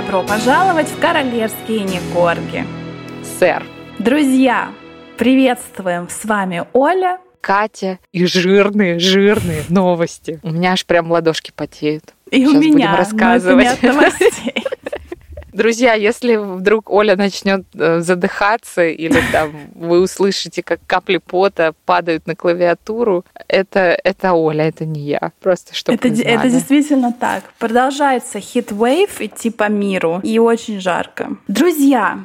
[0.00, 2.64] Добро пожаловать в королевские Никорги.
[3.40, 3.64] Сэр.
[3.98, 4.68] Друзья,
[5.16, 6.08] приветствуем!
[6.08, 7.18] С вами Оля.
[7.40, 10.38] Катя и жирные, жирные новости.
[10.44, 12.14] У меня аж прям ладошки потеют.
[12.30, 12.72] И Сейчас у меня.
[12.72, 13.64] будем рассказывать.
[13.66, 14.54] но это не от новостей.
[15.58, 22.28] Друзья, если вдруг Оля начнет э, задыхаться или там вы услышите, как капли пота падают
[22.28, 25.32] на клавиатуру, это, это Оля, это не я.
[25.40, 27.42] Просто чтобы Это, это действительно так.
[27.58, 31.30] Продолжается хит-вейв идти по миру, и очень жарко.
[31.48, 32.20] Друзья,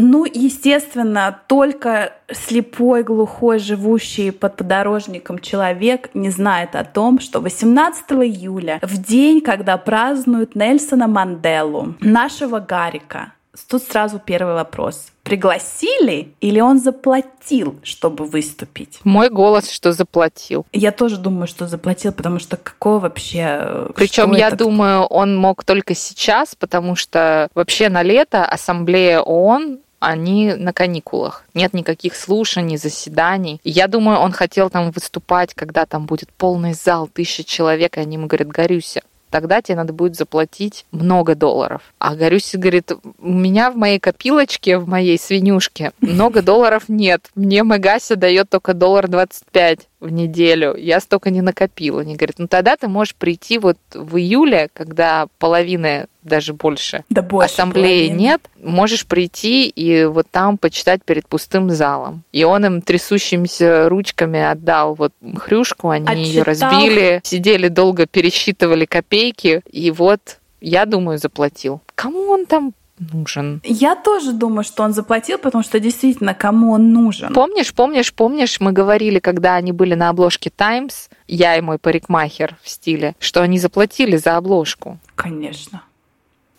[0.00, 8.04] ну, естественно, только слепой, глухой, живущий под подорожником человек не знает о том, что 18
[8.12, 13.32] июля, в день, когда празднуют Нельсона Манделу, нашего Гарика,
[13.68, 15.08] тут сразу первый вопрос.
[15.24, 19.00] Пригласили или он заплатил, чтобы выступить?
[19.04, 20.64] Мой голос, что заплатил.
[20.72, 23.46] Я тоже думаю, что заплатил, потому что какого вообще...
[23.60, 29.20] э, Причем я этот- думаю, он мог только сейчас, потому что вообще на лето Ассамблея
[29.20, 31.44] ООН они на каникулах.
[31.54, 33.60] Нет никаких слушаний, заседаний.
[33.64, 38.16] Я думаю, он хотел там выступать, когда там будет полный зал, тысяча человек, и они
[38.16, 41.82] ему говорят, Горюся, тогда тебе надо будет заплатить много долларов.
[41.98, 47.28] А Горюся говорит, у меня в моей копилочке, в моей свинюшке много долларов нет.
[47.34, 50.76] Мне Мегася дает только доллар 25 в неделю.
[50.76, 52.00] Я столько не накопила.
[52.02, 57.22] Они говорят, ну тогда ты можешь прийти вот в июле, когда половины, даже больше, Да
[57.22, 58.18] больше ассамблеи половины.
[58.20, 62.22] нет, можешь прийти и вот там почитать перед пустым залом.
[62.32, 66.70] И он им трясущимися ручками отдал вот хрюшку, они ее Отчитал.
[66.70, 71.80] разбили, сидели долго, пересчитывали копейки, и вот, я думаю, заплатил.
[71.94, 72.72] Кому он там
[73.12, 73.60] нужен?
[73.64, 77.32] Я тоже думаю, что он заплатил, потому что действительно, кому он нужен.
[77.32, 82.56] Помнишь, помнишь, помнишь, мы говорили, когда они были на обложке Times, я и мой парикмахер
[82.62, 84.98] в стиле, что они заплатили за обложку.
[85.14, 85.82] Конечно.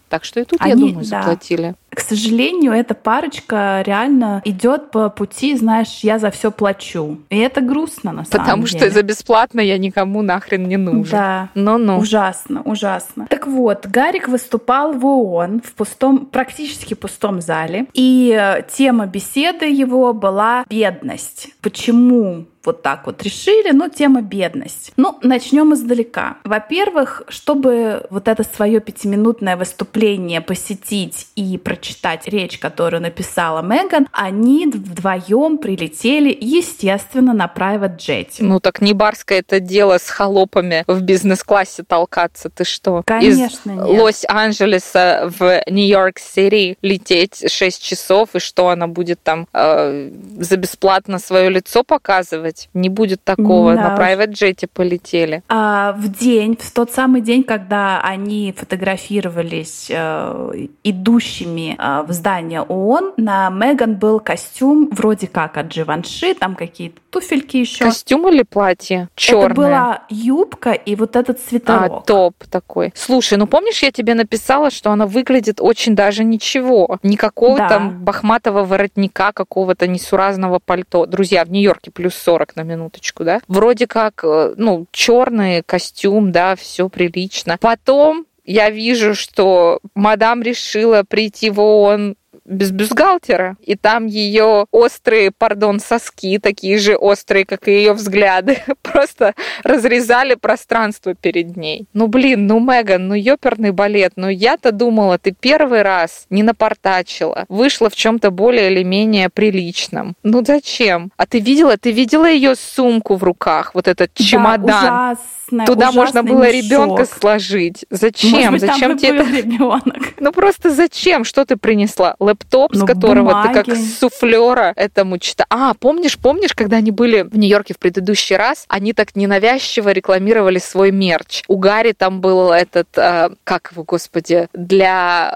[0.09, 1.21] Так что и тут, я Они- думаю, да.
[1.21, 1.75] заплатили.
[1.99, 7.19] К сожалению, эта парочка реально идет по пути, знаешь, я за все плачу.
[7.29, 8.79] И это грустно на самом Потому деле.
[8.79, 11.11] что за бесплатно я никому нахрен не нужен.
[11.11, 11.49] Да.
[11.55, 11.97] Ну-ну.
[11.97, 13.27] Ужасно, ужасно.
[13.29, 19.65] Так вот, Гарик выступал в ООН в пустом, практически пустом зале, и э, тема беседы
[19.65, 21.49] его была бедность.
[21.61, 23.71] Почему вот так вот решили?
[23.71, 24.93] Ну, тема бедность.
[24.95, 26.37] Ну, начнем издалека.
[26.43, 31.88] Во-первых, чтобы вот это свое пятиминутное выступление посетить и прочитать
[32.27, 38.27] речь, которую написала Меган, они вдвоем прилетели, естественно, на private jet.
[38.39, 42.49] Ну так не барское это дело с холопами в бизнес-классе толкаться.
[42.49, 43.03] Ты что?
[43.05, 43.99] Конечно, Из.
[43.99, 51.49] Лос-Анджелеса в Нью-Йорк-Сити лететь 6 часов, и что она будет там э, за бесплатно свое
[51.49, 52.69] лицо показывать?
[52.73, 53.75] Не будет такого.
[53.75, 55.43] Да На private джете полетели.
[55.47, 62.61] А в день, в тот самый день, когда они фотографировались э, идущими э, в здание
[62.61, 67.85] ООН, на Меган был костюм вроде как от Живанши, там какие-то туфельки еще.
[67.85, 69.09] Костюм или платье?
[69.15, 69.45] Черное.
[69.47, 72.05] Это была юбка и вот этот А, свитерок.
[72.05, 72.91] топ такой.
[72.95, 76.99] Слушай, ну помнишь, я тебе написала, что она выглядит очень даже ничего.
[77.03, 77.67] Никакого Да.
[77.69, 81.05] там бахматого воротника, какого-то несуразного пальто.
[81.05, 83.39] Друзья, в Нью-Йорке плюс 40 на минуточку, да?
[83.47, 87.57] Вроде как, э, ну, черный костюм, да, все прилично.
[87.59, 92.15] Потом я вижу, что мадам решила прийти в ООН
[92.49, 98.57] без бюстгальтера, и там ее острые, пардон, соски, такие же острые, как и ее взгляды,
[98.81, 99.33] просто
[99.63, 101.85] разрезали пространство перед ней.
[101.93, 107.45] Ну, блин, ну, Меган, ну, ёперный балет, ну, я-то думала, ты первый раз не напортачила,
[107.49, 110.15] вышла в чем-то более или менее приличном.
[110.23, 111.11] Ну, зачем?
[111.17, 115.11] А ты видела, ты видела ее сумку в руках, вот этот Да, чемодан?
[115.11, 116.53] ужасная, Туда можно было мешок.
[116.53, 117.85] ребенка сложить.
[117.89, 118.31] Зачем?
[118.31, 119.29] Может быть, зачем тебе это?
[119.37, 120.13] ребенок.
[120.19, 121.23] Ну просто зачем?
[121.23, 122.15] Что ты принесла?
[122.39, 123.81] Лэптоп, с Ну, которого ты как бумаги.
[123.99, 125.47] суфлера этому читаешь.
[125.49, 130.59] А, помнишь, помнишь, когда они были в Нью-Йорке в предыдущий раз, они так ненавязчиво рекламировали
[130.59, 131.43] свой мерч.
[131.47, 135.35] У Гарри там был этот, э, как его, господи, для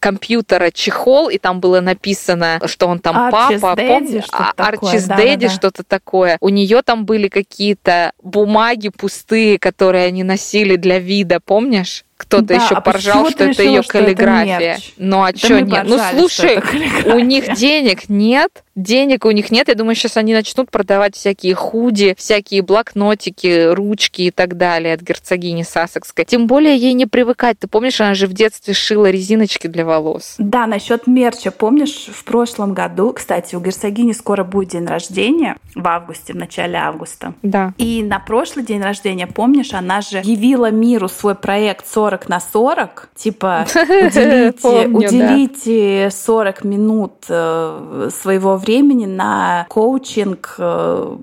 [0.00, 4.24] компьютера чехол, и там было написано, что он там Archie's папа, помнишь?
[4.32, 5.22] А, да-да-да.
[5.22, 6.38] Daddy, что-то такое.
[6.40, 12.04] У нее там были какие-то бумаги пустые, которые они носили для вида, помнишь?
[12.20, 14.58] Кто-то Да, еще а поржал, что это решила, ее что это каллиграфия.
[14.58, 14.92] мерч?
[14.98, 15.84] ну а Да что мы нет?
[15.84, 16.54] Ну поржали, что слушай,
[17.00, 19.68] это у них денег нет, денег у них нет.
[19.68, 25.00] Я думаю, сейчас они начнут продавать всякие худи, всякие блокнотики, ручки и так далее от
[25.00, 26.24] герцогини Сассекской.
[26.24, 27.58] Тем более ей не привыкать.
[27.58, 30.34] Ты помнишь, она же в детстве шила резиночки для волос.
[30.38, 31.50] Да, насчет мерча.
[31.50, 36.76] Помнишь, в прошлом году, кстати, у герцогини скоро будет день рождения, в августе, в начале
[36.76, 37.34] августа.
[37.42, 37.72] Да.
[37.78, 43.08] И на прошлый день рождения, помнишь, она же явила миру свой проект 40 на 40,
[43.14, 51.16] типа уделите, уделите 40 минут э, своего времени на коучинг э,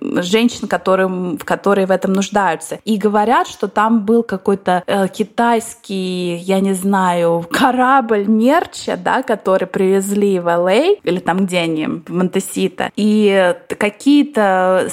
[0.00, 2.78] женщин, которым, которые в этом нуждаются.
[2.84, 9.66] И говорят, что там был какой-то э, китайский, я не знаю, корабль мерча, да, который
[9.66, 10.94] привезли в Л.А.
[11.02, 12.90] или там где они, в Монтесита.
[12.96, 14.88] И какие-то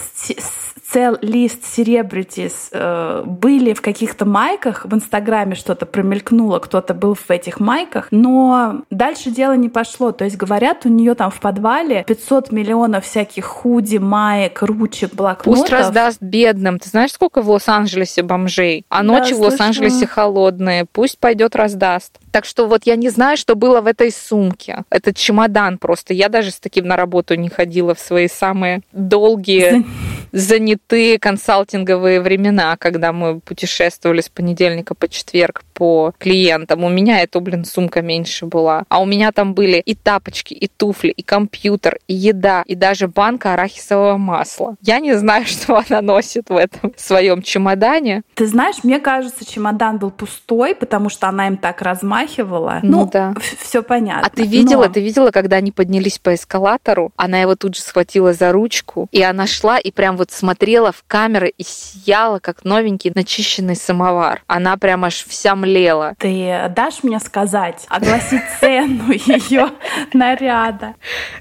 [0.96, 7.30] цел лист селебритис э, были в каких-то майках, в Инстаграме что-то промелькнуло, кто-то был в
[7.30, 10.12] этих майках, но дальше дело не пошло.
[10.12, 15.44] То есть говорят, у нее там в подвале 500 миллионов всяких худи, маек, ручек, блокнотов.
[15.44, 16.80] Пусть раздаст бедным.
[16.80, 18.86] Ты знаешь, сколько в Лос-Анджелесе бомжей?
[18.90, 20.86] А ночи да, в Лос-Анджелесе холодные.
[20.86, 22.20] Пусть пойдет раздаст.
[22.32, 24.84] Так что вот я не знаю, что было в этой сумке.
[24.90, 26.14] Этот чемодан просто.
[26.14, 29.86] Я даже с таким на работу не ходила в свои самые долгие
[30.36, 36.84] занятые консалтинговые времена, когда мы путешествовали с понедельника по четверг по клиентам.
[36.84, 38.84] У меня эта, блин, сумка меньше была.
[38.90, 43.08] А у меня там были и тапочки, и туфли, и компьютер, и еда, и даже
[43.08, 44.76] банка арахисового масла.
[44.82, 48.24] Я не знаю, что она носит в этом своем чемодане.
[48.36, 52.80] Ты знаешь, мне кажется, чемодан был пустой, потому что она им так размахивала.
[52.84, 53.34] Ну, ну да.
[53.62, 54.28] Все понятно.
[54.28, 54.94] А ты видела, Но...
[54.94, 59.22] ты видела, когда они поднялись по эскалатору, она его тут же схватила за ручку, и
[59.22, 64.42] она шла и прям вот смотрела в камеры и сияла, как новенький начищенный самовар.
[64.48, 66.16] Она прям аж вся млела.
[66.20, 69.70] Ты дашь мне сказать, огласить цену ее
[70.14, 70.96] наряда?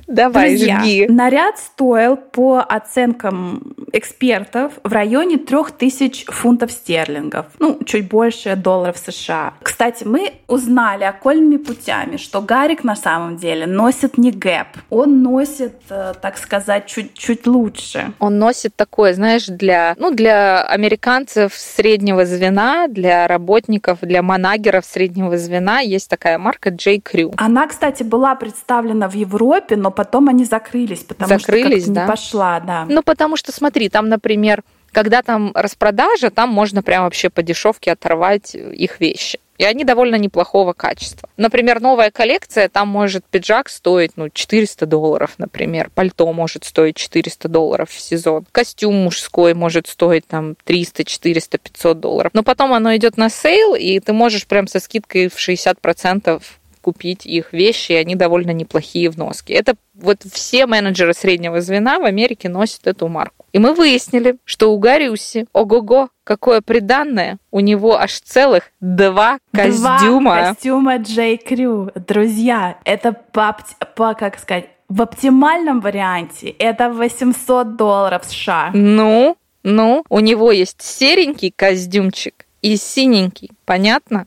[0.07, 1.07] Давай, Друзья, жги.
[1.09, 7.47] Наряд стоил по оценкам экспертов в районе 3000 фунтов стерлингов.
[7.59, 9.55] Ну, чуть больше долларов США.
[9.63, 14.69] Кстати, мы узнали окольными путями, что Гарик на самом деле носит не гэп.
[14.91, 18.13] Он носит, э, так сказать, чуть-чуть лучше.
[18.19, 25.37] Он носит такое, знаешь, для, ну, для американцев среднего звена, для работников, для манагеров среднего
[25.39, 26.97] звена есть такая марка J.
[26.97, 27.35] Crew.
[27.37, 32.03] Она, кстати, была представлена в Европе, но потом они закрылись, потому закрылись, что да?
[32.03, 32.87] не пошла, да.
[32.89, 34.63] Ну, потому что, смотри, там, например,
[34.93, 39.41] когда там распродажа, там можно прям вообще по дешевке оторвать их вещи.
[39.59, 41.29] И они довольно неплохого качества.
[41.37, 45.91] Например, новая коллекция, там может пиджак стоить ну, 400 долларов, например.
[45.95, 48.47] Пальто может стоить 400 долларов в сезон.
[48.53, 52.31] Костюм мужской может стоить там 300, 400, 500 долларов.
[52.35, 56.43] Но потом оно идет на сейл, и ты можешь прям со скидкой в 60%
[56.85, 59.55] купить их вещи, и они довольно неплохие в носке.
[59.55, 63.47] Это вот все менеджеры среднего звена в Америке носят эту марку.
[63.53, 70.21] И мы выяснили, что у Гарюсика, ого-го, какое приданное, у него аж целых два костюма.
[70.21, 71.37] Два костюма J.
[71.37, 71.91] Crew.
[72.07, 73.57] Друзья, это по,
[73.97, 78.73] по как сказать, в оптимальном варианте это 800 долларов США.
[78.75, 84.27] Ну, ну, у него есть серенький костюмчик и синенький, понятно?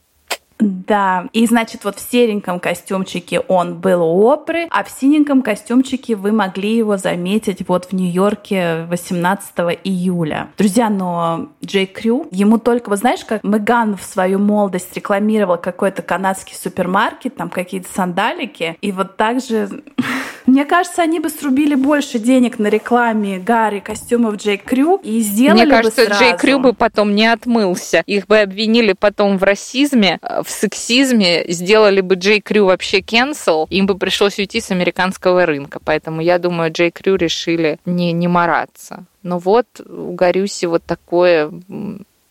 [0.59, 6.15] Да, и значит, вот в сереньком костюмчике он был у Опры, а в синеньком костюмчике
[6.15, 9.51] вы могли его заметить вот в Нью-Йорке 18
[9.83, 10.49] июля.
[10.57, 16.01] Друзья, но Джей Крю, ему только, вы знаешь, как Меган в свою молодость рекламировал какой-то
[16.01, 19.83] канадский супермаркет, там какие-то сандалики, и вот так же
[20.47, 25.65] Мне кажется, они бы срубили больше денег на рекламе Гарри костюмов Джей Крю и сделали
[25.65, 26.23] Мне кажется, бы сразу.
[26.23, 28.01] Джей Крю бы потом не отмылся.
[28.05, 33.67] Их бы обвинили потом в расизме, э, в сексизме, сделали бы Джей Крю вообще cancel,
[33.69, 35.79] им бы пришлось уйти с американского рынка.
[35.83, 39.03] Поэтому я думаю, Джей Крю решили не, не мараться.
[39.23, 41.51] Но вот у Гарюси вот такое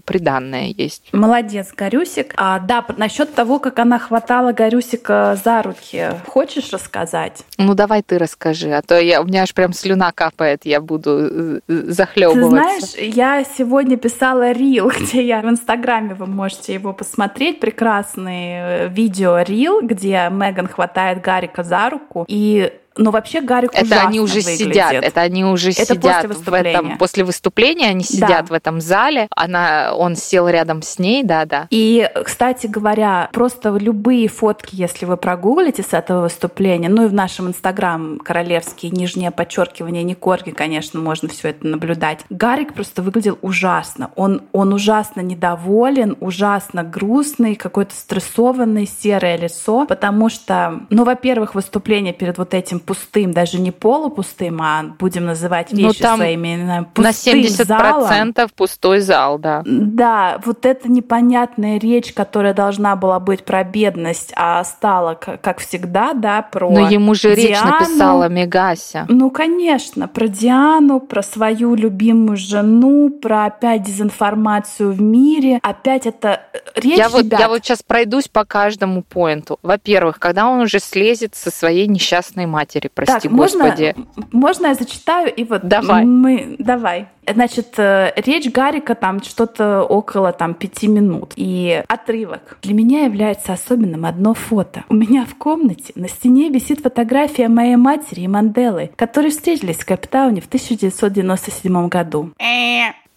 [0.06, 1.08] приданное есть.
[1.12, 2.32] Молодец, Горюсик.
[2.36, 6.12] А, да, насчет того, как она хватала Горюсика за руки.
[6.26, 7.42] Хочешь рассказать?
[7.58, 11.10] Ну, давай ты расскажи, а то я, у меня аж прям слюна капает, я буду
[11.10, 12.40] э, захлебываться.
[12.40, 18.86] Ты знаешь, я сегодня писала рил, где я в Инстаграме, вы можете его посмотреть, прекрасный
[18.86, 24.20] э, видео рил, где Меган хватает Гарика за руку, и но вообще Гарик Это они
[24.20, 24.58] уже выглядит.
[24.58, 28.46] сидят, это они уже это сидят после в этом после выступления, они сидят да.
[28.46, 29.28] в этом зале.
[29.30, 31.66] Она, он сел рядом с ней, да, да.
[31.70, 37.14] И, кстати говоря, просто любые фотки, если вы прогуглите с этого выступления, ну и в
[37.14, 42.20] нашем инстаграм королевский нижнее подчеркивание не корги, конечно, можно все это наблюдать.
[42.30, 44.10] Гарик просто выглядел ужасно.
[44.16, 52.12] Он он ужасно недоволен, ужасно грустный, какой-то стрессованный, серое лицо, потому что, ну, во-первых, выступление
[52.12, 56.86] перед вот этим пустым, даже не полупустым, а будем называть Ну, вещи там своими именами,
[56.96, 58.34] На пустым 70% залом.
[58.56, 59.62] пустой зал, да.
[59.66, 66.12] Да, вот эта непонятная речь, которая должна была быть про бедность, а стала, как всегда,
[66.12, 67.72] да, про Но ему же речь Диану.
[67.80, 69.06] написала Мегася.
[69.08, 75.58] Ну, конечно, про Диану, про свою любимую жену, про опять дезинформацию в мире.
[75.62, 79.58] Опять это э, речь, Я вот, ребят, я вот сейчас пройдусь по каждому поинту.
[79.62, 83.94] Во-первых, когда он уже слезет со своей несчастной матери, прости так, господи.
[84.32, 86.04] можно я зачитаю и вот Давай.
[86.04, 87.08] мы давай.
[87.28, 91.32] Значит, э, речь Гарика там что-то около там пяти минут.
[91.34, 92.58] И отрывок.
[92.62, 94.84] Для меня является особенным одно фото.
[94.88, 99.86] У меня в комнате на стене висит фотография моей матери и Манделы, которые встретились в
[99.86, 102.30] Кэптауне в 1997 году.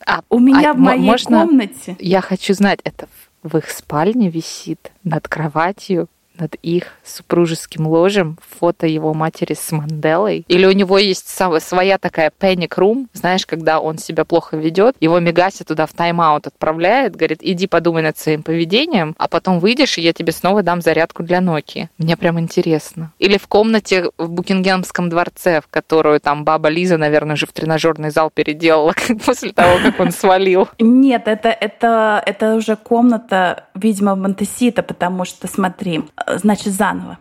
[0.06, 3.08] А, У меня а, в мо- моей можно- комнате Я хочу знать, это
[3.44, 6.08] в их спальне висит над кроватью,
[6.40, 10.46] над их супружеским ложем фото его матери с Манделой?
[10.48, 15.20] Или у него есть своя такая panic room, знаешь, когда он себя плохо ведет, его
[15.20, 20.02] Мегася туда в тайм-аут отправляет, говорит, иди подумай над своим поведением, а потом выйдешь, и
[20.02, 21.88] я тебе снова дам зарядку для Nokia.
[21.98, 23.12] Мне прям интересно.
[23.20, 28.10] Или в комнате в Букингемском дворце, в которую там баба Лиза, наверное, же в тренажерный
[28.10, 28.94] зал переделала
[29.26, 30.68] после того, как он свалил.
[30.80, 36.04] Нет, это, это, это уже комната, видимо, Монтесита, потому что, смотри,
[36.38, 37.18] значит, заново.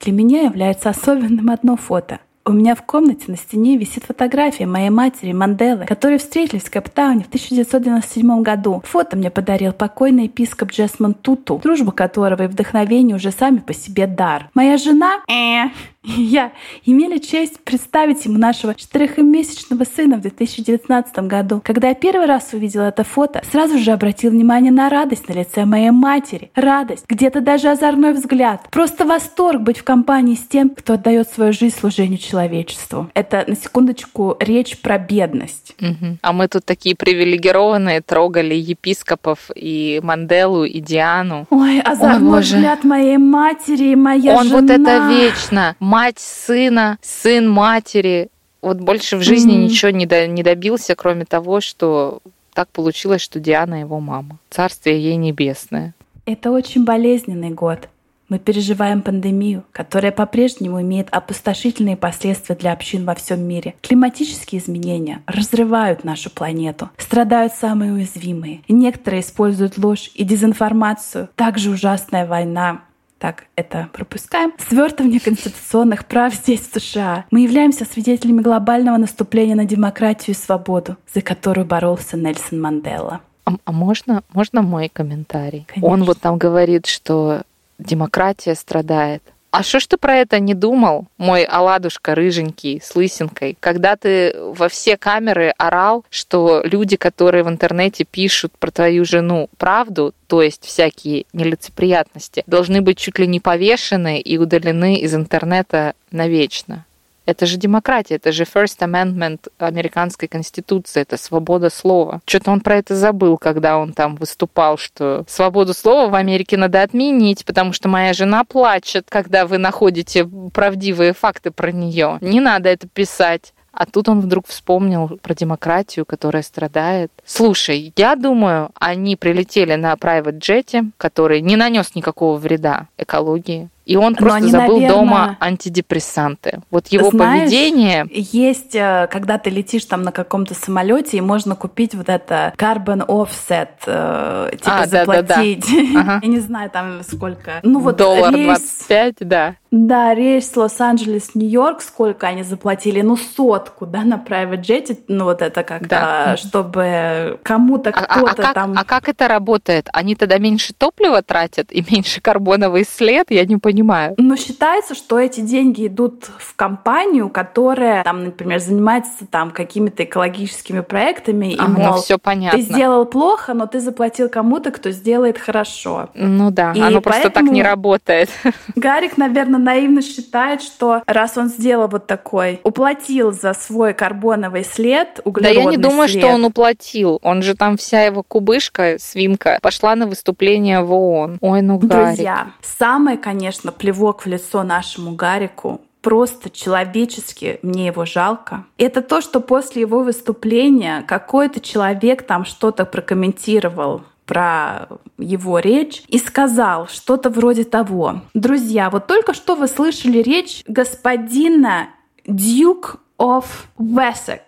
[0.00, 2.20] Для меня является особенным одно фото.
[2.48, 7.24] У меня в комнате на стене висит фотография моей матери Манделы, которые встретились в Каптауне
[7.24, 8.82] в 1997 году.
[8.86, 14.06] Фото мне подарил покойный епископ Джесмон Туту, дружба которого и вдохновение уже сами по себе
[14.06, 14.48] дар.
[14.54, 15.68] Моя жена э,
[16.04, 16.52] и я
[16.84, 21.60] имели честь представить ему нашего четырехмесячного сына в 2019 году.
[21.64, 25.64] Когда я первый раз увидела это фото, сразу же обратил внимание на радость на лице
[25.64, 26.50] моей матери.
[26.54, 28.68] Радость, где-то даже озорной взгляд.
[28.70, 33.10] Просто восторг быть в компании с тем, кто отдает свою жизнь служению человечеству.
[33.14, 35.74] Это, на секундочку, речь про бедность.
[35.80, 36.18] Мгм.
[36.22, 41.46] А мы тут такие привилегированные, трогали епископов и Манделу, и Диану.
[41.50, 42.56] Ой, озорной боже.
[42.56, 44.60] взгляд моей матери, моя Он жена.
[44.60, 45.76] вот это вечно.
[45.88, 48.28] Мать сына, сын матери.
[48.60, 49.62] Вот больше в жизни Мгм.
[49.64, 52.20] ничего не, до- не добился, кроме того, что
[52.52, 54.36] так получилось, что Диана его мама.
[54.50, 55.94] Царствие ей небесное.
[56.26, 57.88] Это очень болезненный год.
[58.28, 63.74] Мы переживаем пандемию, которая по-прежнему имеет опустошительные последствия для общин во всем мире.
[63.80, 66.90] Климатические изменения разрывают нашу планету.
[66.98, 68.60] Страдают самые уязвимые.
[68.68, 71.30] Некоторые используют ложь и дезинформацию.
[71.36, 72.82] Также ужасная война.
[73.18, 74.52] Так, это пропускаем.
[74.58, 77.24] Свертывание конституционных прав здесь, в США.
[77.30, 83.20] Мы являемся свидетелями глобального наступления на демократию и свободу, за которую боролся Нельсон Мандела.
[83.44, 85.66] А, а можно, можно мой комментарий?
[85.66, 85.88] Конечно.
[85.88, 87.42] Он вот там говорит, что
[87.78, 89.22] демократия страдает.
[89.50, 94.34] А что ж ты про это не думал, мой оладушка рыженький с лысинкой, когда ты
[94.38, 100.42] во все камеры орал, что люди, которые в интернете пишут про твою жену правду, то
[100.42, 106.84] есть всякие нелицеприятности, должны быть чуть ли не повешены и удалены из интернета навечно?
[107.28, 112.22] Это же демократия, это же First Amendment американской конституции, это свобода слова.
[112.24, 116.80] Что-то он про это забыл, когда он там выступал, что свободу слова в Америке надо
[116.80, 122.16] отменить, потому что моя жена плачет, когда вы находите правдивые факты про нее.
[122.22, 123.52] Не надо это писать.
[123.72, 127.12] А тут он вдруг вспомнил про демократию, которая страдает.
[127.24, 133.68] Слушай, я думаю, они прилетели на private джете, который не нанес никакого вреда экологии.
[133.88, 136.60] И он просто они, забыл наверное, дома антидепрессанты.
[136.70, 138.06] Вот его Знаешь, поведение...
[138.12, 143.06] Есть, э, когда ты летишь там на каком-то самолете, и можно купить вот это carbon
[143.06, 145.64] offset, э, типа А, заплатить.
[145.96, 146.20] Ага.
[146.22, 147.60] Я не знаю там сколько.
[147.62, 148.46] Ну вот Доллар рейс,
[148.88, 149.54] 25, да.
[149.70, 153.00] да, рейс Лос-Анджелес-Нью-Йорк, сколько они заплатили?
[153.00, 156.36] Ну сотку, да, на private jet, ну вот это как-то, Да.
[156.36, 158.74] чтобы кому-то А, а- а кто-то как, там...
[158.76, 159.88] а как это работает?
[159.94, 163.30] Они тогда меньше топлива тратят и меньше карбоновый след?
[163.30, 163.77] Я не понимаю.
[164.16, 170.80] Но считается, что эти деньги идут в компанию, которая, там, например, занимается там какими-то экологическими
[170.80, 172.58] проектами, и, А, ну мол, все понятно.
[172.58, 176.08] Ты сделал плохо, но ты заплатил кому-то, кто сделает хорошо.
[176.14, 178.30] Ну да, И оно просто так не работает.
[178.76, 185.08] Гарик, наверное, наивно считает, что раз он сделал вот такой, уплатил за свой карбоновый след,
[185.16, 186.22] Да углеродный я не думаю, след.
[186.22, 187.18] что он уплатил.
[187.22, 191.38] Он же там вся его кубышка, свинка, пошла на выступление в ООН.
[191.40, 192.06] Ой, ну Гарик.
[192.16, 198.64] Друзья, самое, конечно, плевок в лицо нашему Гарику Просто человечески мне его жалко.
[198.78, 206.18] Это то, что после его выступления какой-то человек там что-то прокомментировал про его речь и
[206.18, 208.20] сказал что-то вроде того.
[208.34, 211.88] Друзья, вот только что вы слышали речь господина
[212.26, 213.46] Duke of
[213.78, 214.40] Wessex.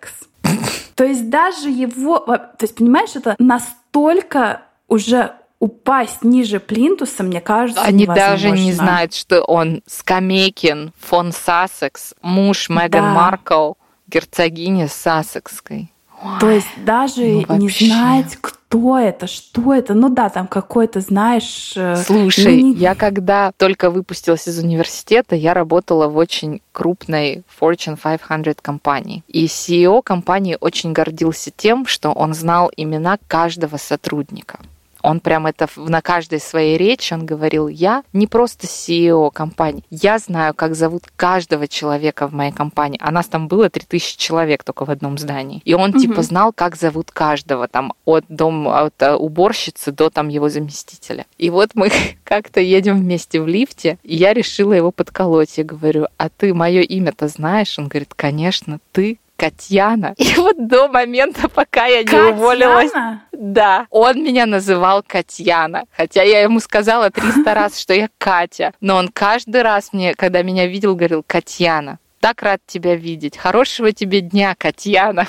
[0.95, 2.19] То есть даже его...
[2.19, 8.31] То есть, понимаешь, это настолько уже упасть ниже плинтуса, мне кажется, Они невозможно.
[8.31, 13.13] даже не знают, что он Скамейкин фон Сассекс, муж Меган Да.
[13.13, 13.73] Маркл,
[14.07, 15.89] герцогини Сассекской.
[16.39, 19.95] То есть даже ну не знать, кто это, что это.
[19.95, 21.73] Ну да, там какой-то, знаешь...
[21.75, 27.41] э, Слушай, ну, не- я когда только выпустилась из университета, я работала в очень крупной
[27.59, 29.23] Fortune 500 компании.
[29.29, 34.59] И CEO компании очень гордился тем, что он знал имена каждого сотрудника.
[35.03, 40.17] Он прям это на каждой своей речи он говорил, я не просто CEO компании, я
[40.19, 42.99] знаю, как зовут каждого человека в моей компании.
[43.01, 45.61] А нас там было 3000 человек только в одном здании.
[45.65, 46.23] И он типа Мгм.
[46.23, 51.25] знал, как зовут каждого, там от дом от э, уборщицы до там его заместителя.
[51.37, 51.89] И вот мы
[52.23, 55.57] как-то едем вместе в лифте, и я решила его подколоть.
[55.57, 57.77] Я говорю, а ты мое имя-то знаешь?
[57.79, 60.13] Он говорит, конечно, ты Катьяна.
[60.17, 62.91] И вот до момента, пока я не уволилась,
[63.31, 65.85] да, он меня называл Катьяна.
[65.97, 68.73] Хотя я ему сказала 300 раз, что я Катя.
[68.81, 73.35] Но он каждый раз мне, когда меня видел, говорил, Катьяна, так рад тебя видеть.
[73.35, 75.25] Хорошего тебе дня, Катьяна.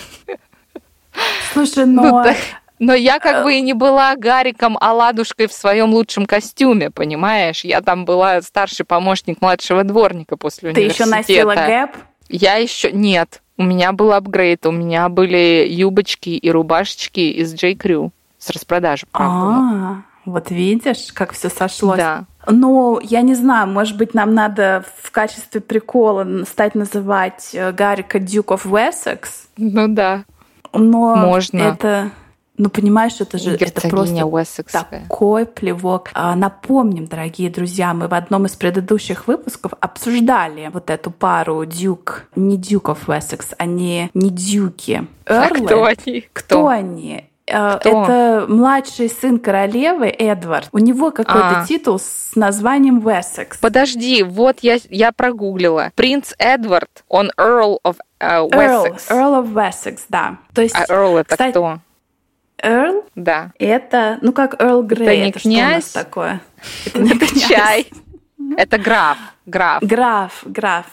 [1.52, 2.23] Слушай, Ну, но...
[2.25, 2.37] так-
[2.78, 7.64] Но я как бы и не была Гариком Аладушкой в своем лучшем костюме, понимаешь?
[7.64, 11.45] Я там была старший помощник младшего дворника после Ты еще университета.
[11.47, 11.97] носила гэп?
[12.28, 13.42] Я еще нет.
[13.59, 17.73] У меня был апгрейд, у меня были юбочки и рубашечки из J.
[17.73, 19.37] Crew с распродажи, правда.
[19.37, 21.99] А, вот видишь, как все сошлось.
[21.99, 22.25] Да.
[22.49, 28.18] Ну, я не знаю, может быть, нам надо в качестве прикола стать называть э, Гарика
[28.18, 30.25] of Wessex, Ну да.
[30.73, 31.59] но Можно.
[31.59, 32.11] это,
[32.62, 35.02] ну понимаешь, это же это просто Уэссекская.
[35.09, 36.11] такой плевок.
[36.14, 42.26] А, Напомним, дорогие друзья, мы в одном из предыдущих выпусков обсуждали вот эту пару Дюк,
[42.37, 45.07] не of Wessex, они не Дюки.
[45.26, 45.66] А Эрлы.
[45.66, 46.25] кто они?
[46.33, 47.28] Кто они?
[47.49, 47.88] Э, Кто?
[48.04, 50.69] Это младший сын королевы Эдвард.
[50.71, 51.66] У него какой-то А.
[51.66, 53.57] титул с названием Wessex.
[53.61, 55.90] Подожди, вот я, я прогуглила.
[55.97, 59.11] Принц Эдвард, он Earl of э, Earl, Wessex.
[59.11, 60.38] Earl of Wessex, да.
[60.54, 61.78] То есть А Earl это Кстати, кто?
[62.63, 63.53] Earl Да.
[63.59, 65.89] это, ну как Earl Grey, Это не что у нас князь?
[65.93, 66.41] такое?
[66.87, 67.49] Это не Это князь.
[67.49, 67.87] чай.
[68.57, 69.19] Это граф.
[69.47, 69.83] Граф.
[69.83, 70.87] Граф, граф,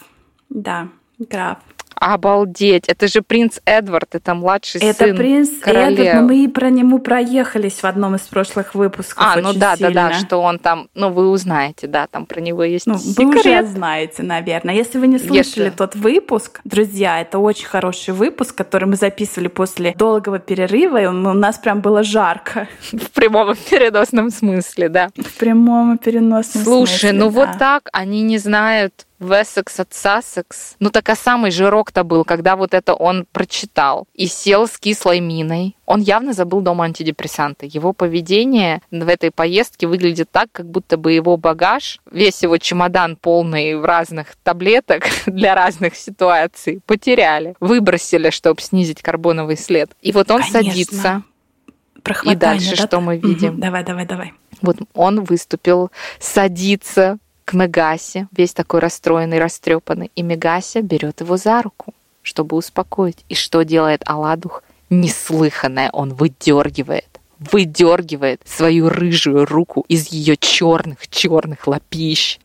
[0.48, 1.58] да, граф.
[1.94, 2.88] Обалдеть.
[2.88, 6.02] Это же принц Эдвард, это младший Это сын принц королевы.
[6.02, 9.22] Эдвард, но мы и про него проехались в одном из прошлых выпусков.
[9.24, 10.14] А, ну да, да, да, сильно.
[10.26, 13.68] что он там, ну вы узнаете, да, там про него есть Ну, вы уже секрет.
[13.68, 14.74] знаете, наверное.
[14.74, 19.48] Если вы не слышали Если- тот выпуск, друзья, это очень хороший выпуск, который мы записывали
[19.48, 22.66] после долгого перерыва, и у нас прям было жарко.
[22.92, 25.08] В прямом и переносном смысле, да.
[25.16, 27.30] В прямом и переносном Слушай, смысле, ну да.
[27.30, 30.76] вот так они не знают Вессекс от Сассекс.
[30.80, 35.20] Ну так а самый жирок-то был, когда вот это он прочитал и сел с кислой
[35.20, 35.76] миной.
[35.84, 37.68] Он явно забыл дома антидепрессанты.
[37.70, 43.16] Его поведение в этой поездке выглядит так, как будто бы его багаж, весь его чемодан
[43.16, 47.54] полный в разных таблеток для разных ситуаций, потеряли.
[47.60, 49.90] Выбросили, чтобы снизить карбоновый след.
[50.00, 50.62] И вот он Конечно.
[50.62, 51.22] садится.
[52.24, 52.86] И дальше да?
[52.86, 53.60] что мы видим?
[53.60, 54.32] Давай, давай, давай.
[54.62, 57.18] Вот он выступил, садится
[57.50, 63.24] к Мегасе, весь такой расстроенный, растрепанный, и Мегася берет его за руку, чтобы успокоить.
[63.28, 64.62] И что делает Аладух?
[64.88, 67.06] Неслыханное он выдергивает
[67.40, 72.38] выдергивает свою рыжую руку из ее черных черных лапищ.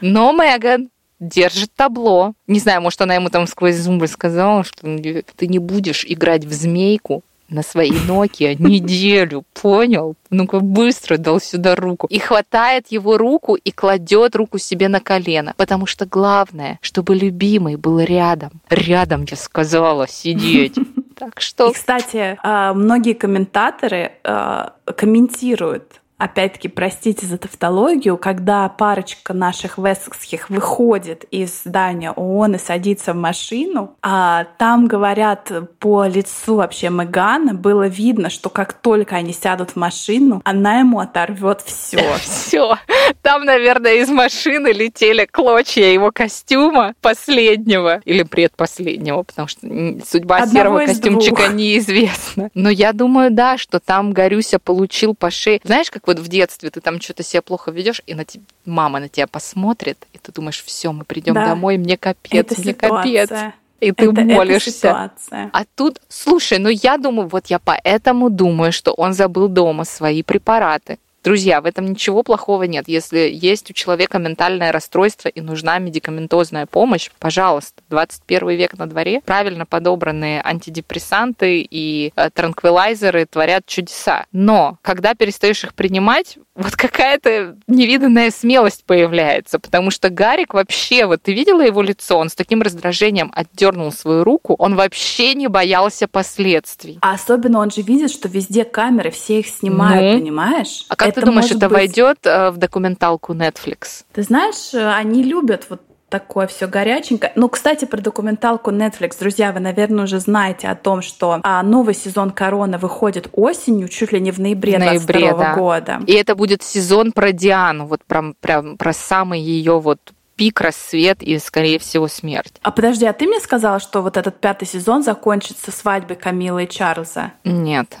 [0.00, 0.90] Но Меган
[1.20, 2.34] держит табло.
[2.48, 4.98] Не знаю, может, она ему там сквозь зубы сказала, что
[5.36, 10.16] ты не будешь играть в змейку на своей Nokia неделю, понял?
[10.30, 12.06] Ну-ка быстро дал сюда руку.
[12.08, 15.54] И хватает его руку и кладет руку себе на колено.
[15.56, 18.60] Потому что главное, чтобы любимый был рядом.
[18.70, 20.74] Рядом, я сказала, сидеть.
[21.16, 21.70] Так что...
[21.70, 30.48] И, кстати, а, многие комментаторы а, комментируют опять-таки, простите за тавтологию, когда парочка наших вессекских
[30.48, 37.54] выходит из здания ООН и садится в машину, а там говорят по лицу вообще Мегана,
[37.54, 42.04] было видно, что как только они сядут в машину, она ему оторвет все.
[42.24, 42.76] Все.
[43.22, 49.66] Там, наверное, из машины летели клочья его костюма последнего или предпоследнего, потому что
[50.06, 51.52] судьба Одного серого костюмчика двух.
[51.54, 52.50] неизвестна.
[52.54, 55.60] Но я думаю, да, что там Горюся получил по шее.
[55.64, 59.00] Знаешь, как вот в детстве ты там что-то себя плохо ведешь, и на тебя, мама
[59.00, 61.44] на тебя посмотрит, и ты думаешь, все, мы придем Да.
[61.46, 63.28] домой, мне капец, Это мне капец.
[63.28, 63.54] ситуация.
[63.80, 64.70] и ты это, молишься.
[64.70, 65.50] Это ситуация.
[65.52, 70.22] А тут, слушай, ну я думаю, вот я поэтому думаю, что он забыл дома свои
[70.22, 70.98] препараты.
[71.24, 72.86] Друзья, в этом ничего плохого нет.
[72.86, 79.22] Если есть у человека ментальное расстройство и нужна медикаментозная помощь, пожалуйста, 21 век на дворе,
[79.24, 84.26] правильно подобранные антидепрессанты и э, транквилайзеры творят чудеса.
[84.32, 91.22] Но когда перестаешь их принимать, вот какая-то невиданная смелость появляется, потому что Гарик вообще, вот
[91.22, 96.06] ты видела его лицо, он с таким раздражением отдернул свою руку, он вообще не боялся
[96.06, 96.98] последствий.
[97.00, 100.86] А особенно он же видит, что везде камеры, все их снимают, ну, понимаешь?
[100.88, 101.78] А как ты думаешь, это быть...
[101.78, 104.04] войдет э, в документалку Netflix?
[104.12, 105.80] Ты знаешь, э, они любят вот
[106.14, 107.32] такое все горяченькое.
[107.34, 111.92] Ну, кстати, про документалку Netflix, друзья, вы, наверное, уже знаете о том, что а, новый
[111.92, 115.54] сезон Корона выходит осенью, чуть ли не в ноябре, ноябре 22 да.
[115.54, 116.00] года.
[116.06, 119.98] И это будет сезон про Диану, вот прям, прям про самый ее вот
[120.36, 122.54] пик, рассвет и, скорее всего, смерть.
[122.62, 126.68] А подожди, а ты мне сказала, что вот этот пятый сезон закончится свадьбой Камилы и
[126.68, 127.32] Чарльза?
[127.42, 127.96] Нет.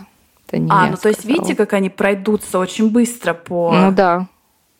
[0.46, 3.72] Это не а, ну то есть видите, как они пройдутся очень быстро по...
[3.72, 4.28] Ну да.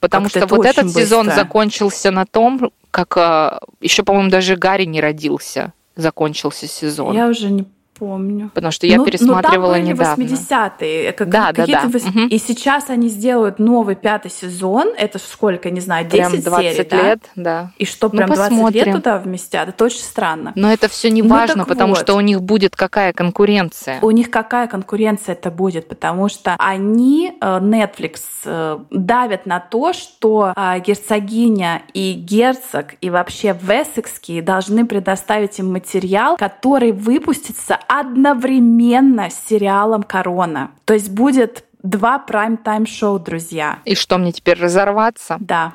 [0.05, 1.01] Потому что вот этот быстро.
[1.01, 5.73] сезон закончился на том, как а, еще, по-моему, даже Гарри не родился.
[5.97, 7.15] Закончился сезон.
[7.15, 7.65] Я уже не
[7.99, 8.51] помню.
[8.55, 10.23] Потому что я ну, пересматривала ну, там были недавно.
[10.23, 11.13] 80-е.
[11.13, 11.83] Как, да, да, да.
[11.87, 12.03] Вос...
[12.05, 12.21] Угу.
[12.31, 14.89] И сейчас они сделают новый пятый сезон.
[14.97, 17.43] Это сколько, не знаю, 10 прям 20 серий, лет, да?
[17.43, 17.71] да.
[17.79, 19.69] И что, прям ну, 20 лет туда вместят?
[19.69, 20.53] Это очень странно.
[20.55, 22.03] Но это все не ну, важно, потому вот.
[22.03, 23.99] что у них будет какая конкуренция.
[24.03, 29.93] У них какая конкуренция это будет, потому что они, э, Netflix, э, давят на то,
[29.93, 39.31] что э, герцогиня и герцог, и вообще Вессекские должны предоставить им материал, который выпустится одновременно
[39.31, 40.71] с сериалом «Корона».
[40.85, 43.79] То есть будет два прайм-тайм-шоу, друзья.
[43.85, 45.37] И что, мне теперь разорваться?
[45.41, 45.75] Да.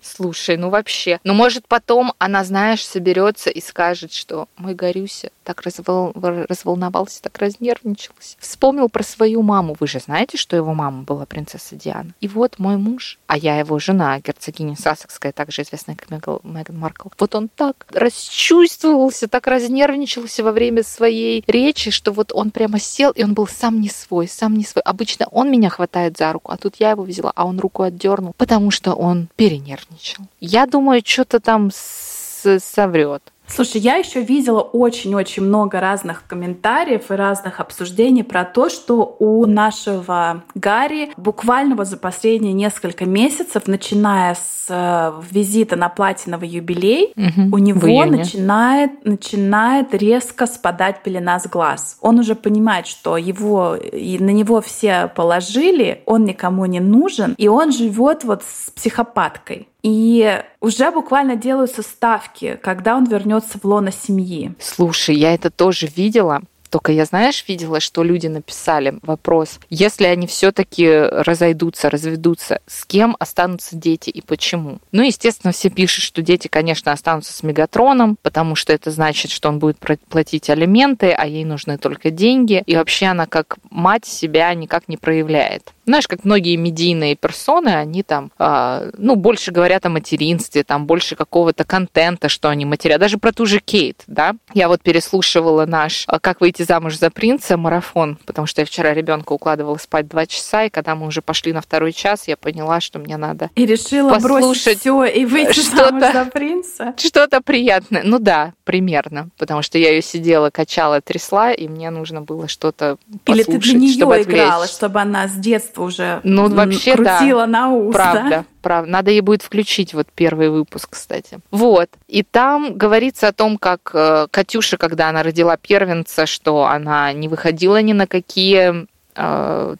[0.00, 1.20] Слушай, ну вообще.
[1.24, 6.12] Ну, может, потом она, знаешь, соберется и скажет, что мой Горюся так развол...
[6.14, 8.36] разволновался, так разнервничался.
[8.38, 9.76] Вспомнил про свою маму.
[9.80, 12.12] Вы же знаете, что его мама была принцесса Диана?
[12.20, 17.08] И вот мой муж, а я его жена, герцогиня Сассекская, также известная как Меган Маркл.
[17.18, 23.10] Вот он так расчувствовался, так разнервничался во время своей речи, что вот он прямо сел,
[23.10, 24.82] и он был сам не свой, сам не свой.
[24.82, 28.34] Обычно он меня хватает за руку, а тут я его взяла, а он руку отдернул,
[28.38, 30.24] потому что он перенервничал.
[30.38, 33.22] Я думаю, что-то там соврет.
[33.52, 39.44] Слушай, я еще видела очень-очень много разных комментариев и разных обсуждений про то, что у
[39.46, 47.12] нашего Гарри буквально вот за последние несколько месяцев, начиная с э, визита на платиновый юбилей,
[47.16, 51.98] угу, у него начинает, начинает резко спадать пелена с глаз.
[52.00, 57.48] Он уже понимает, что его, и на него все положили, он никому не нужен, и
[57.48, 59.69] он живет вот с психопаткой.
[59.82, 64.54] И уже буквально делаются ставки, когда он вернется в лоно семьи.
[64.58, 66.42] Слушай, я это тоже видела.
[66.70, 73.16] Только я, знаешь, видела, что люди написали вопрос, если они все-таки разойдутся, разведутся, с кем
[73.18, 74.78] останутся дети и почему?
[74.92, 79.48] Ну, естественно, все пишут, что дети, конечно, останутся с Мегатроном, потому что это значит, что
[79.48, 79.78] он будет
[80.08, 82.62] платить алименты, а ей нужны только деньги.
[82.66, 85.72] И вообще она как мать себя никак не проявляет.
[85.90, 91.16] Знаешь, как многие медийные персоны, они там, э, ну, больше говорят о материнстве, там больше
[91.16, 93.00] какого-то контента, что они матерят.
[93.00, 94.36] Даже про ту же Кейт, да.
[94.54, 98.92] Я вот переслушивала наш а, «Как выйти замуж за принца» марафон, потому что я вчера
[98.94, 102.80] ребенка укладывала спать два часа, и когда мы уже пошли на второй час, я поняла,
[102.80, 106.49] что мне надо И решила бросить все и выйти замуж за принца?
[106.96, 108.02] Что-то приятное.
[108.04, 109.30] Ну да, примерно.
[109.38, 113.74] Потому что я ее сидела, качала, трясла, и мне нужно было что-то Или ты для
[113.74, 117.46] нее играла, чтобы она с детства уже ну, вообще, крутила да.
[117.46, 117.94] на ус.
[117.94, 118.44] Правда, да?
[118.62, 118.90] правда.
[118.90, 121.40] Надо ей будет включить вот первый выпуск, кстати.
[121.50, 121.90] Вот.
[122.08, 127.28] И там говорится о том, как э, Катюша, когда она родила первенца, что она не
[127.28, 128.86] выходила ни на какие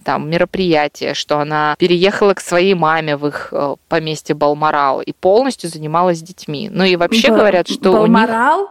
[0.05, 5.71] там мероприятия, что она переехала к своей маме в их э, поместье Балморал и полностью
[5.71, 6.69] занималась детьми.
[6.73, 8.59] Ну и вообще Б- говорят, что Балморал?
[8.59, 8.69] у них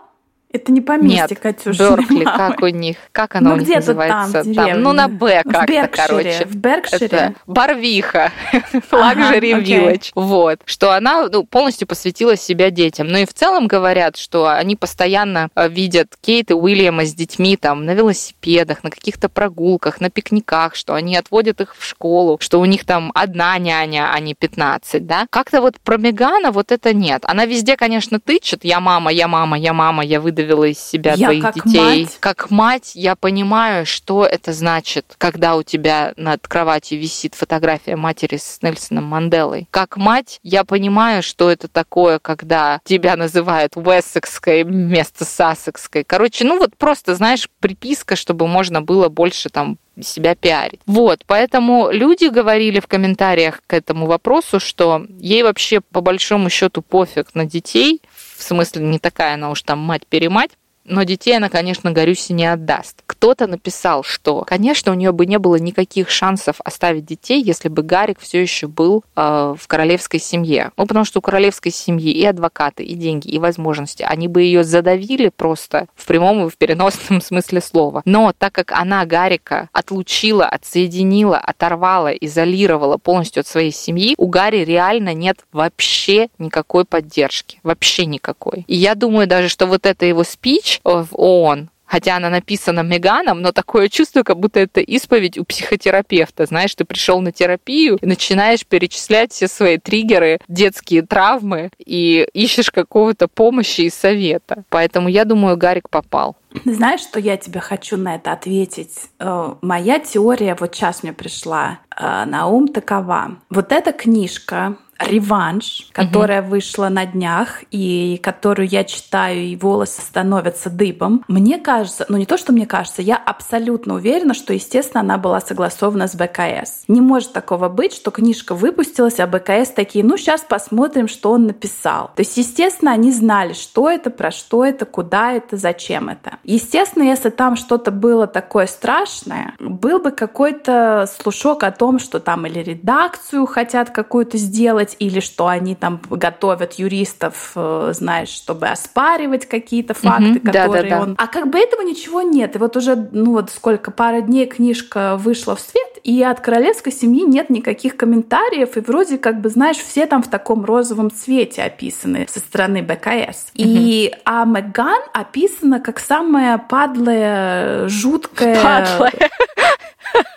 [0.51, 1.95] это не поместье, Нет, Катюша.
[1.95, 4.43] Беркли, как у них, как оно ну, у них называется?
[4.43, 6.45] Там, там, ну, на Б как-то, короче.
[6.45, 7.05] В Беркшире?
[7.05, 8.31] Это Барвиха,
[8.73, 10.11] Luxury ага, Village.
[10.15, 10.61] Вот.
[10.65, 13.07] Что она ну, полностью посвятила себя детям.
[13.09, 17.55] Ну и в целом говорят, что они постоянно э, видят Кейт и Уильяма с детьми
[17.55, 22.59] там на велосипедах, на каких-то прогулках, на пикниках, что они отводят их в школу, что
[22.59, 25.27] у них там одна няня, а не 15, да?
[25.29, 27.21] Как-то вот про Мегана вот это нет.
[27.25, 31.13] Она везде, конечно, тычет, я мама, я мама, я мама, я выдаю выдавила из себя
[31.15, 31.79] Я твоих как детей.
[31.79, 32.17] мать.
[32.19, 38.37] Как мать я понимаю, что это значит, когда у тебя над кроватью висит фотография матери
[38.37, 39.67] с Нельсоном Манделой.
[39.71, 46.03] Как мать я понимаю, что это такое, когда тебя называют Уэссекской вместо Сассекской.
[46.03, 50.79] Короче, ну вот просто, знаешь, приписка, чтобы можно было больше там себя пиарить.
[50.85, 56.81] Вот, поэтому люди говорили в комментариях к этому вопросу, что ей вообще по большому счету
[56.81, 58.01] пофиг на детей,
[58.39, 60.51] в смысле не такая она уж там мать-перемать,
[60.89, 63.03] но детей она, конечно, Горюсе не отдаст.
[63.05, 67.83] Кто-то написал, что, конечно, у нее бы не было никаких шансов оставить детей, если бы
[67.83, 70.71] Гарик все еще был э, в королевской семье.
[70.77, 74.63] Ну, потому что у королевской семьи и адвокаты, и деньги, и возможности, они бы ее
[74.63, 78.01] задавили просто в прямом и в переносном смысле слова.
[78.05, 84.63] Но так как она Гарика отлучила, отсоединила, оторвала, изолировала полностью от своей семьи, у Гарри
[84.65, 87.59] реально нет вообще никакой поддержки.
[87.63, 88.65] Вообще никакой.
[88.67, 93.41] И я думаю даже, что вот это его спич в ООН, хотя она написана Меганом,
[93.41, 96.45] но такое чувство, как будто это исповедь у психотерапевта.
[96.45, 102.69] Знаешь, ты пришел на терапию и начинаешь перечислять все свои триггеры, детские травмы и ищешь
[102.71, 104.63] какого-то помощи и совета.
[104.69, 106.35] Поэтому я думаю, Гарик попал.
[106.65, 109.09] Знаешь, что я тебе хочу на это ответить?
[109.19, 113.37] Э, Моя теория вот сейчас мне пришла э, на ум такова.
[113.49, 120.69] Вот эта книжка «Реванш», которая вышла на днях и которую я читаю, и волосы становятся
[120.69, 121.23] дыбом.
[121.27, 125.39] Мне кажется, ну не то, что мне кажется, я абсолютно уверена, что, естественно, она была
[125.41, 126.83] согласована с БКС.
[126.87, 131.47] Не может такого быть, что книжка выпустилась, а БКС такие, ну сейчас посмотрим, что он
[131.47, 132.11] написал.
[132.15, 136.37] То есть, естественно, они знали, что это, про что это, куда это, зачем это.
[136.43, 142.45] Естественно, если там что-то было такое страшное, был бы какой-то слушок о том, что там
[142.45, 149.45] или редакцию хотят какую-то сделать, или что они там готовят юристов, э, знаешь, чтобы оспаривать
[149.45, 151.01] какие-то факты, да, которые да, да.
[151.01, 151.15] он...
[151.17, 152.55] А как бы этого ничего нет.
[152.55, 156.91] И вот уже, ну вот сколько, пара дней книжка вышла в свет, и от королевской
[156.91, 161.63] семьи нет никаких комментариев, и вроде как бы, знаешь, все там в таком розовом цвете
[161.63, 163.47] описаны со стороны БКС.
[163.53, 168.63] И а Меган описана как самая подлая, жуткая...
[168.63, 169.29] Падлая.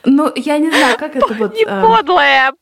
[0.05, 1.55] Ну, я не знаю, как это вот...
[1.55, 2.53] Не э, подлая, а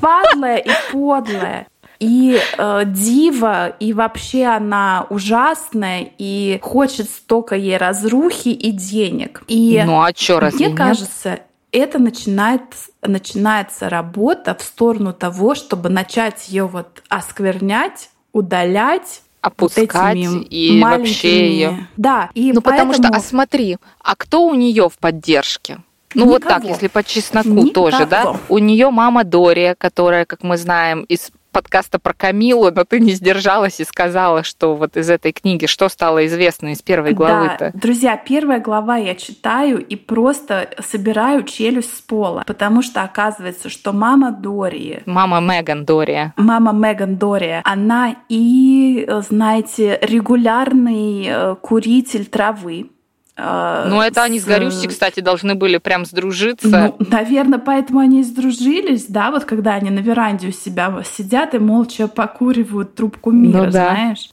[0.00, 0.56] падлая.
[0.58, 1.66] и подлая.
[2.00, 9.42] И э, дива, и вообще она ужасная, и хочет столько ей разрухи и денег.
[9.48, 10.76] И Ну а чё, разве мне нет?
[10.78, 11.40] кажется,
[11.72, 12.62] это начинает,
[13.02, 20.80] начинается работа в сторону того, чтобы начать ее вот осквернять, удалять, вот Опускать этими и
[20.80, 21.86] вообще маленькими- ее.
[21.96, 25.78] Да, и Ну, потому что, поэтому- а смотри, а кто у нее в поддержке?
[26.14, 26.68] Ну, вот так, Никого.
[26.74, 27.90] если по чесноку Никого.
[27.90, 28.36] тоже, да?
[28.48, 33.12] У нее мама Дория, которая, как мы знаем, из подкаста про Камилу, но ты не
[33.12, 37.72] сдержалась и сказала, что вот из этой книги что стало известно из первой главы-то?
[37.72, 43.70] Да, друзья, первая глава я читаю и просто собираю челюсть с пола, потому что оказывается,
[43.70, 46.32] что мама Дории, Мама Меган Дория.
[46.36, 52.90] мама Меган Дория, она и, э, знаете, регулярный э, куритель травы.
[53.38, 56.68] Э, Ну, это они с Горюси, кстати, должны были прям сдружиться.
[56.98, 61.54] Ну, наверное, поэтому они и сдружились, да, вот когда они на веранде у себя сидят
[61.54, 63.70] и молча покуривают трубку мира, Ну да.
[63.70, 64.30] знаешь.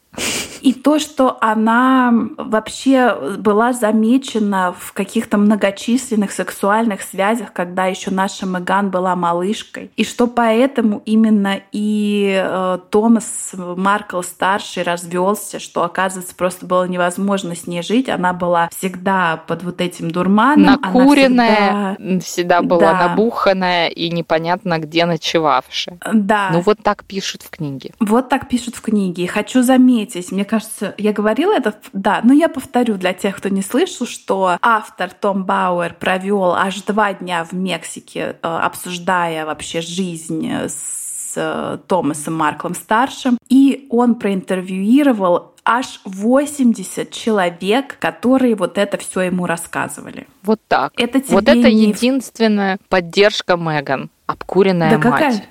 [0.62, 8.46] И то, что она вообще была замечена в каких-то многочисленных сексуальных связях, когда еще наша
[8.46, 16.36] Меган была малышкой, и что поэтому именно и э, Томас Маркл старший развелся, что оказывается
[16.36, 21.96] просто было невозможно с ней жить, она была всегда под вот этим дурманом, она Накуренная,
[21.96, 23.08] всегда- всегда была Да.
[23.10, 25.98] набуханная и непонятно где ночевавшая.
[26.14, 26.50] Да.
[26.52, 27.94] Ну, вот так пишут в книге.
[28.00, 29.24] Вот так пишут в книге.
[29.24, 33.50] И хочу заметить, мне кажется, я говорила это, да, но я повторю для тех, кто
[33.50, 39.82] не слышал, что автор Том Бауэр провел аж два дня в Мексике, э, обсуждая вообще
[39.82, 48.98] жизнь с э, Томасом Марклом старшим, и он проинтервьюировал аж 80 человек, которые вот это
[48.98, 50.28] все ему рассказывали.
[50.44, 50.94] Вот так.
[50.96, 54.10] Это тебе Вот это не- единственная поддержка Меган.
[54.28, 55.22] Обкуренная Да мать.
[55.22, 55.46] какая?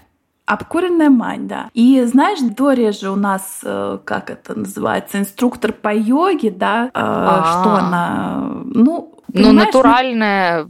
[0.47, 1.71] Обкуренная мать, да.
[1.75, 6.91] И знаешь, Дория же у нас, э, как это называется, инструктор по йоге, да, э,
[6.95, 7.61] А.
[7.63, 10.67] что она, ну, Ну, натуральная,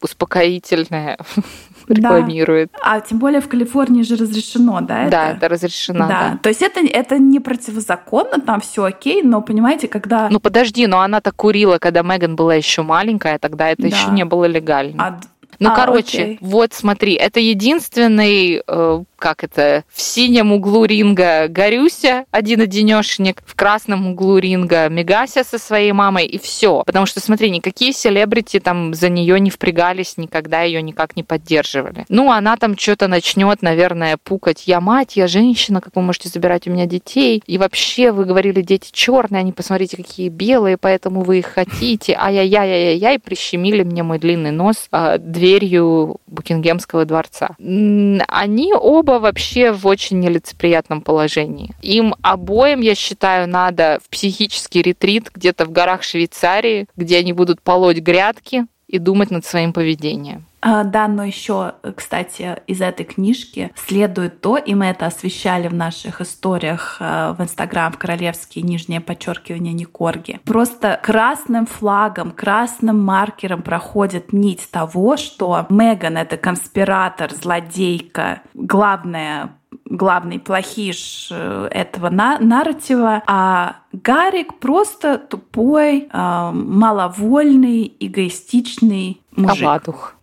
[0.00, 1.18] успокоительная
[1.88, 1.94] Да.
[1.94, 2.70] рекламирует.
[2.84, 5.02] А тем более в Калифорнии же разрешено, да?
[5.04, 5.10] Это?
[5.10, 6.00] Да, это разрешено.
[6.00, 6.08] Да.
[6.08, 6.38] да.
[6.42, 10.28] То есть это, это не противозаконно, там все окей, но понимаете, когда...
[10.30, 13.88] Ну подожди, но она так курила, когда Меган была еще маленькая, тогда это Да.
[13.88, 15.02] еще не было легально.
[15.02, 15.20] А,
[15.58, 16.38] Ну, А, короче, окей.
[16.40, 24.06] вот смотри, это единственный, э, как это, в синем углу ринга Горюся, один-одинешенек, в красном
[24.08, 26.84] углу ринга Мегася со своей мамой, и все.
[26.86, 32.04] Потому что, смотри, никакие селебрити там за нее не впрягались, никогда ее никак не поддерживали.
[32.08, 34.64] Ну, она там что-то начнет, наверное, пукать.
[34.66, 37.42] Я мать, я женщина, как вы можете забирать у меня детей?
[37.46, 42.16] И вообще, вы говорили, дети черные, они, посмотрите, какие белые, поэтому вы их хотите.
[42.18, 47.56] Ай-яй-яй-яй-яй, прищемили мне мой длинный нос а, дверью Букингемского дворца.
[47.58, 51.74] Они оба вообще в очень нелицеприятном положении.
[51.80, 57.62] Им обоим, я считаю, надо в психический ретрит где-то в горах Швейцарии, где они будут
[57.62, 60.44] полоть грядки и думать над своим поведением.
[60.60, 65.74] А, Да, но еще, кстати, из этой книжки следует то, и мы это освещали в
[65.74, 70.40] наших историях э, в Инстаграм, королевские нижнее подчеркивание Никорги.
[70.44, 79.50] Просто красным флагом, красным маркером проходит нить того, что Меган— это конспиратор, злодейка, главная
[79.84, 89.62] главный плохиш э, этого на нарратива, а Гарик просто тупой, э, маловольный, эгоистичный мужик.
[89.62, 90.14] Аладух.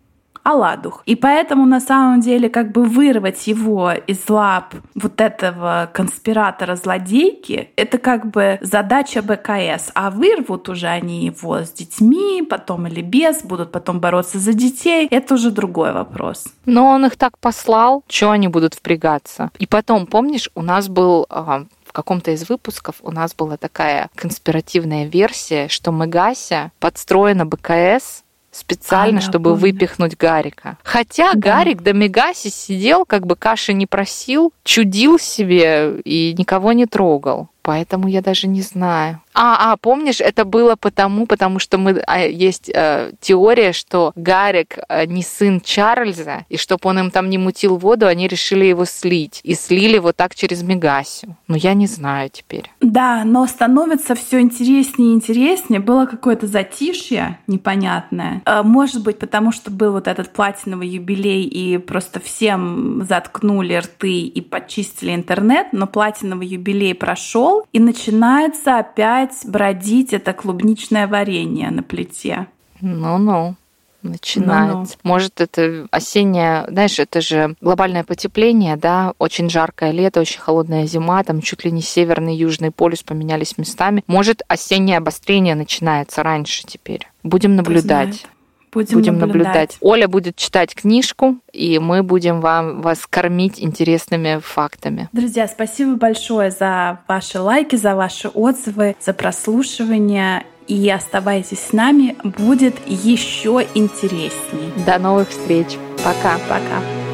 [0.46, 1.02] Аладух.
[1.06, 7.98] И поэтому на самом деле как бы вырвать его из лап вот этого конспиратора-злодейки, это
[7.98, 9.90] как бы задача БКС.
[9.94, 15.08] А вырвут уже они его с детьми, потом или без, будут потом бороться за детей.
[15.10, 16.44] Это уже другой вопрос.
[16.64, 19.50] Но он их так послал, что они будут впрягаться?
[19.58, 24.10] И потом, помнишь, у нас был а, в каком-то из выпусков у нас была такая
[24.14, 28.22] конспиративная версия, что Мегася подстроена БКС
[28.56, 29.60] специально, А, чтобы помню.
[29.60, 30.78] выпихнуть Гарика.
[30.82, 31.38] Хотя Да.
[31.56, 37.48] Гарик до Мегаси сидел, как бы каши не просил, чудил себе и никого не трогал.
[37.66, 39.20] Поэтому я даже не знаю.
[39.34, 44.78] А, а, помнишь, это было потому, потому что мы а, есть э, теория, что Гарик
[44.88, 48.84] э, не сын Чарльза, и чтобы он им там не мутил воду, они решили его
[48.84, 49.40] слить.
[49.42, 51.36] И слили вот так через Мегасю.
[51.48, 52.70] Ну, я не знаю теперь.
[52.80, 55.80] Да, но становится все интереснее и интереснее.
[55.80, 58.42] Было какое-то затишье непонятное.
[58.46, 64.20] Э, Может быть, потому что был вот этот платиновый юбилей, и просто всем заткнули рты
[64.20, 71.82] и почистили интернет, но платиновый юбилей прошел, и начинается опять бродить это клубничное варенье на
[71.82, 72.46] плите.
[72.80, 73.56] Ну-ну.
[74.02, 74.96] Начинается.
[75.02, 81.24] Может, это осеннее, знаешь, это же глобальное потепление, да, очень жаркое лето, очень холодная зима,
[81.24, 84.04] там чуть ли не северный и южный полюс поменялись местами.
[84.06, 87.08] Может, осеннее обострение начинается раньше теперь.
[87.22, 88.26] Будем наблюдать.
[88.72, 89.46] Будем, Будем наблюдать.
[89.46, 89.76] наблюдать.
[89.80, 95.08] Оля будет читать книжку, и мы будем вам вас кормить интересными фактами.
[95.12, 100.44] Друзья, спасибо большое за ваши лайки, за ваши отзывы, за прослушивание.
[100.66, 104.72] И оставайтесь с нами, будет еще интересней.
[104.84, 105.78] До новых встреч.
[106.04, 106.38] Пока.
[106.48, 107.05] Пока.